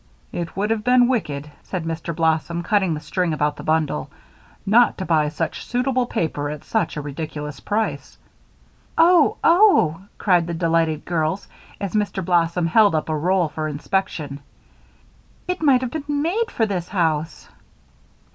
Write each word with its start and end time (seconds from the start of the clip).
"It 0.31 0.57
would 0.57 0.71
have 0.71 0.83
been 0.83 1.07
wicked," 1.09 1.51
said 1.61 1.85
Mr. 1.85 2.15
Blossom, 2.15 2.63
cutting 2.63 2.95
the 2.95 2.99
string 2.99 3.33
about 3.33 3.57
the 3.57 3.61
bundle, 3.61 4.09
"not 4.65 4.97
to 4.97 5.05
buy 5.05 5.29
such 5.29 5.63
suitable 5.63 6.07
paper 6.07 6.49
at 6.49 6.63
such 6.63 6.97
a 6.97 7.01
ridiculous 7.03 7.59
price." 7.59 8.17
"Oh! 8.97 9.37
oh!" 9.43 10.01
cried 10.17 10.47
the 10.47 10.55
delighted 10.55 11.05
girls, 11.05 11.47
as 11.79 11.93
Mr. 11.93 12.25
Blossom 12.25 12.65
held 12.65 12.95
up 12.95 13.09
a 13.09 13.15
roll 13.15 13.47
for 13.49 13.67
inspection. 13.67 14.39
"It 15.47 15.61
might 15.61 15.81
have 15.81 15.91
been 15.91 16.03
made 16.23 16.49
for 16.49 16.65
this 16.65 16.87
house!" 16.89 17.47